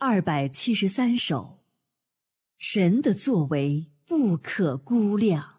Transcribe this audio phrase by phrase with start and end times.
[0.00, 1.58] 二百七十三首，
[2.56, 5.56] 神的作为不可估量。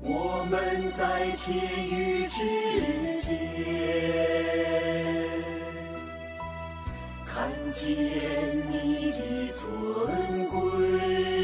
[0.00, 3.34] 我们在天宇之间，
[7.26, 11.37] 看见你的尊贵，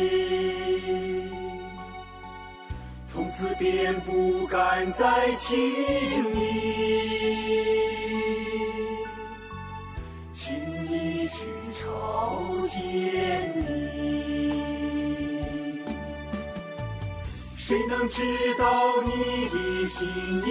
[3.37, 5.59] 此便不敢再轻
[6.34, 6.45] 易，
[10.33, 10.55] 轻
[10.88, 11.39] 易去
[11.73, 13.65] 朝见你。
[17.56, 18.23] 谁能知
[18.56, 19.11] 道你
[19.48, 20.09] 的心
[20.47, 20.48] 意？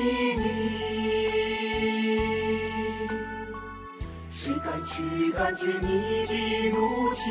[4.34, 7.22] 谁敢去感觉你的怒气？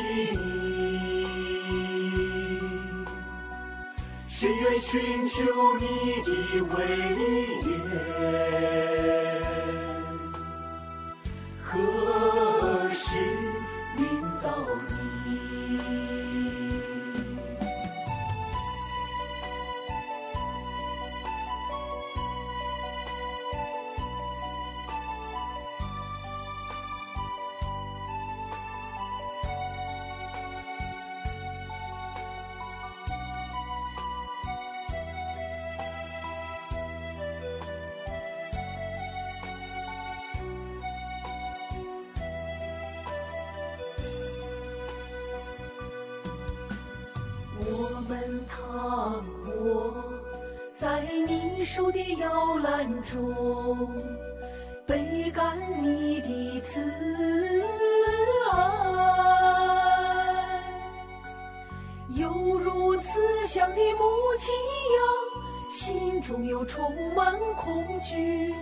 [4.79, 5.85] 寻求你
[6.23, 6.31] 的
[6.75, 6.77] 伟
[7.17, 7.83] 业？
[11.61, 13.17] 何时
[13.97, 14.03] 领
[14.41, 14.47] 到
[14.89, 15.72] 你？
[48.13, 49.25] 们躺
[49.65, 49.91] 卧
[50.79, 53.89] 在你手的摇篮中，
[54.85, 56.79] 倍感你的慈
[58.51, 58.59] 爱，
[62.15, 64.05] 犹如慈祥的母
[64.37, 65.01] 亲一样，
[65.71, 68.53] 心中又充满恐惧。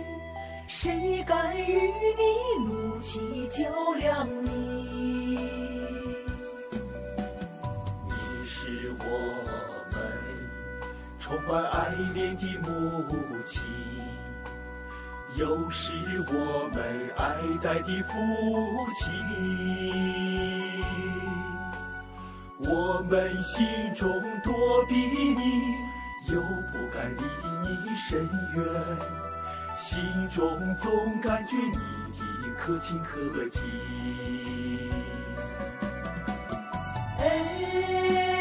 [0.66, 4.71] 谁敢与你怒气较量你？
[11.32, 13.06] 充满爱怜的母
[13.46, 13.62] 亲，
[15.34, 15.94] 又是
[16.28, 18.12] 我们爱戴的父
[18.92, 19.10] 亲。
[22.58, 25.40] 我们心中躲避你，
[26.34, 27.22] 又不敢离
[27.62, 28.62] 你甚远，
[29.78, 31.72] 心中总感觉你
[32.46, 33.62] 的可亲可敬。
[37.16, 38.31] 哎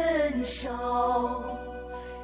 [0.00, 1.58] 人少，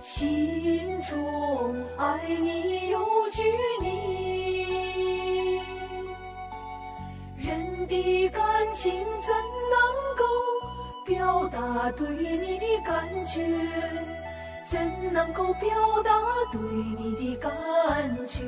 [0.01, 2.99] 心中爱你又
[3.31, 3.43] 惧
[3.83, 5.61] 你，
[7.37, 9.35] 人的感情怎
[9.75, 9.77] 能
[10.17, 10.25] 够
[11.05, 13.45] 表达对你的感觉？
[14.65, 16.11] 怎能够表达
[16.53, 16.61] 对
[16.99, 18.43] 你的感觉？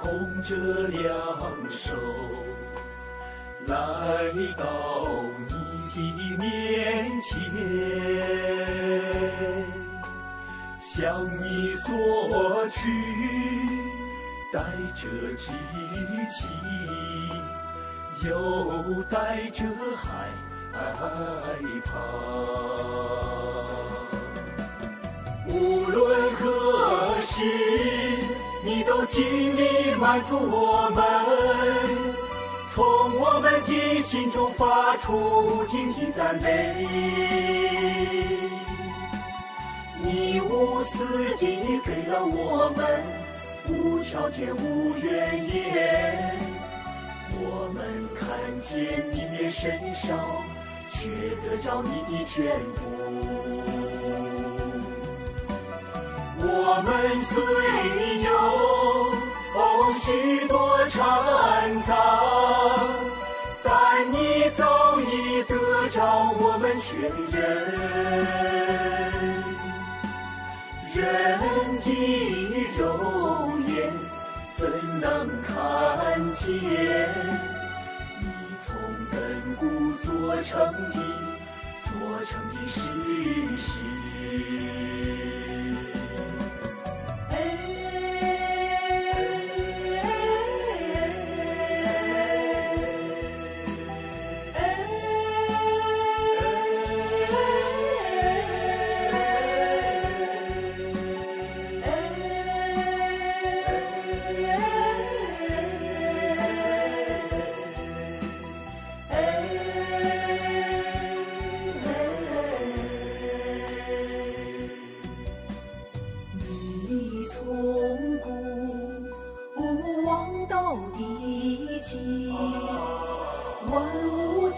[0.00, 0.54] 空着
[0.88, 1.10] 两
[1.70, 1.92] 手
[3.66, 7.34] 来到你的面前，
[10.80, 12.78] 向你索取，
[14.52, 14.62] 带
[14.94, 15.50] 着志
[16.30, 16.46] 气，
[18.28, 19.64] 又带着
[19.96, 20.30] 害
[21.84, 21.90] 怕。
[25.50, 27.42] 无论何时，
[28.68, 31.02] 你都尽力满足我们，
[32.74, 32.84] 从
[33.18, 36.86] 我们的心中发出敬意赞美。
[40.02, 43.02] 你无私地给了我们
[43.70, 46.38] 无条件、无怨言，
[47.40, 48.28] 我们看
[48.60, 50.14] 见你面伸手，
[50.90, 51.08] 却
[51.42, 53.87] 得着你的全部。
[56.50, 56.90] 我们
[57.24, 57.36] 虽
[58.22, 58.28] 有
[59.54, 61.90] 哦许多掺杂，
[63.62, 67.38] 但你早已得着我们全人，
[70.94, 70.98] 人
[71.84, 71.86] 的
[72.78, 72.80] 肉
[73.66, 73.92] 眼
[74.56, 74.60] 怎
[75.00, 75.52] 能看
[76.34, 76.48] 见？
[78.20, 78.24] 你
[78.64, 78.66] 从
[79.12, 79.16] 亘
[79.60, 80.08] 古做
[80.42, 80.56] 成
[80.92, 80.96] 的，
[81.84, 82.80] 做成的事
[83.58, 83.68] 实。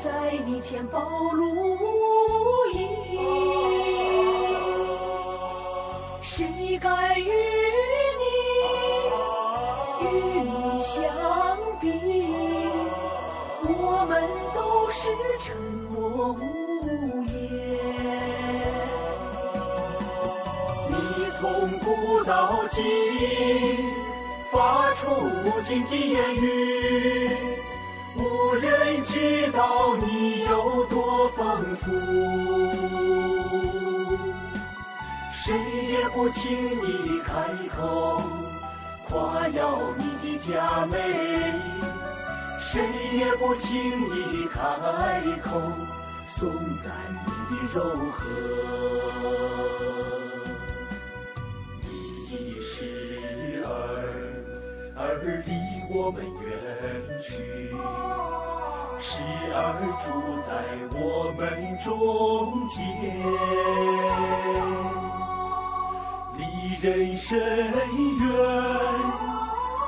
[0.03, 0.99] 在你前暴
[1.33, 1.79] 露无
[2.73, 3.19] 遗，
[6.23, 7.25] 谁敢与
[8.21, 8.25] 你
[10.01, 10.05] 与
[10.41, 11.05] 你相
[11.81, 11.91] 比？
[13.63, 15.11] 我们都是
[15.41, 15.55] 沉
[15.91, 17.35] 默无言。
[20.89, 20.95] 你
[21.39, 21.41] 从
[21.81, 22.83] 古到今
[24.51, 25.11] 发出
[25.45, 27.37] 无尽的言语。
[28.17, 31.89] 无人知道你有多丰富，
[35.33, 35.57] 谁
[35.89, 36.51] 也不轻
[36.83, 37.35] 易开
[37.75, 38.23] 口
[39.09, 41.55] 夸耀你的佳美，
[42.59, 43.81] 谁也不轻
[44.15, 44.61] 易开
[45.43, 45.61] 口
[46.37, 46.51] 颂
[46.83, 46.93] 赞
[47.25, 47.79] 你的柔
[48.11, 48.21] 和。
[52.29, 53.69] 你是儿，
[54.97, 55.01] 儿
[56.03, 56.41] 我们远
[57.21, 57.29] 去。
[59.03, 59.57] 时而
[60.01, 60.09] 住
[60.49, 60.53] 在
[60.99, 61.41] 我们
[61.79, 61.89] 中
[62.69, 62.75] 间，
[66.39, 66.41] 离
[66.81, 68.25] 人甚远，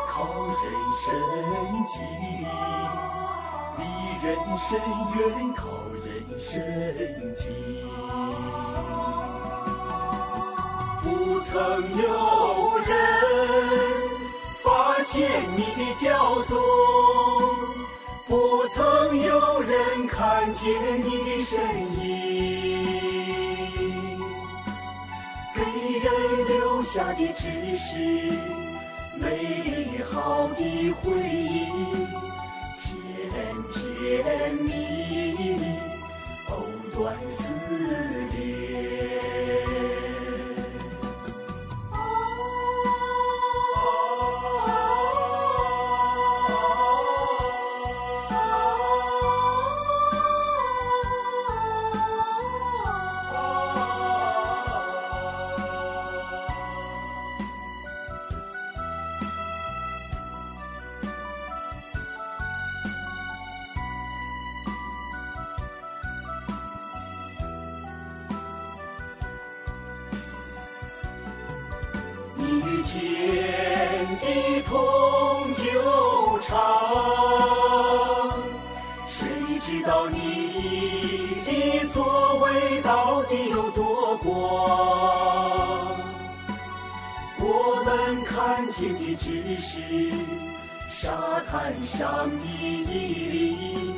[0.08, 0.14] 靠
[0.60, 0.62] 人
[1.00, 1.02] 甚
[1.88, 1.96] 近；
[3.78, 3.80] 离
[4.22, 4.28] 人
[4.58, 4.68] 甚
[5.16, 5.20] 远，
[5.56, 5.60] 靠
[6.04, 6.06] 人
[6.38, 6.50] 甚
[7.36, 7.42] 近。
[11.02, 11.06] 不
[11.40, 11.52] 曾
[12.00, 12.02] 有
[15.12, 16.58] 见你的骄纵。
[18.26, 20.72] 不曾有人看见
[21.02, 21.60] 你的身
[22.02, 22.02] 影，
[25.54, 25.60] 给
[25.98, 26.08] 人
[26.48, 28.32] 留下的只是
[29.18, 30.60] 美好的
[31.02, 31.31] 回忆，
[72.84, 76.58] 天地同久长，
[79.08, 79.28] 谁
[79.64, 80.16] 知道你
[81.46, 84.30] 的作为到底有多广？
[87.38, 90.12] 我们看见的只是
[90.90, 93.94] 沙滩上的一粒，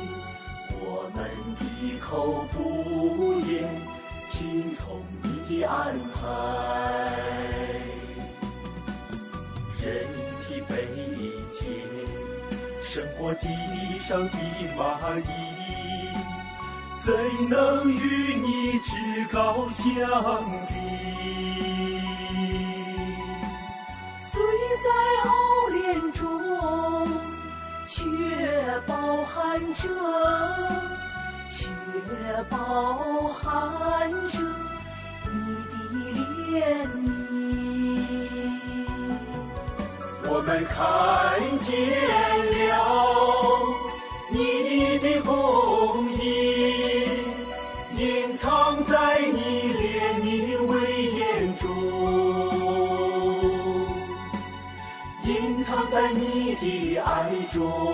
[0.79, 1.29] 我们
[1.59, 3.69] 闭口不言，
[4.31, 6.19] 听从你的安排。
[9.85, 10.07] 人
[10.49, 10.73] 的背
[11.51, 11.61] 肩，
[12.83, 13.47] 生活地
[13.99, 14.31] 上的
[14.75, 15.23] 蚂蚁，
[17.01, 17.13] 怎
[17.49, 19.85] 能与你志高相
[20.67, 20.73] 比？
[24.17, 24.41] 虽
[24.83, 24.89] 在
[25.29, 25.29] 熬
[25.67, 26.25] 炼中，
[27.85, 28.01] 却
[28.87, 29.87] 饱含着，
[31.51, 31.69] 却
[32.49, 32.55] 饱
[33.27, 34.39] 含着
[40.55, 41.69] 们看见
[42.69, 42.71] 了
[44.29, 47.19] 你的红衣，
[47.97, 51.67] 隐藏在你怜悯的威严中，
[55.25, 57.93] 隐藏在你的爱中，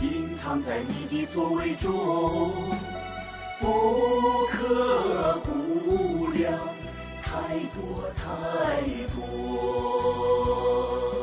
[0.00, 2.52] 隐藏在你的作为中，
[3.58, 6.52] 不可估量，
[7.24, 8.22] 太多太
[9.16, 11.15] 多。